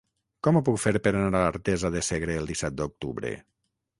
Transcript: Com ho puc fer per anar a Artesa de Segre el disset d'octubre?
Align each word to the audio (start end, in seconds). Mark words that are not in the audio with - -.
Com 0.45 0.55
ho 0.55 0.61
puc 0.69 0.79
fer 0.83 0.93
per 1.07 1.11
anar 1.19 1.41
a 1.41 1.51
Artesa 1.51 1.93
de 1.97 2.03
Segre 2.09 2.39
el 2.41 2.51
disset 2.53 2.79
d'octubre? 2.79 3.35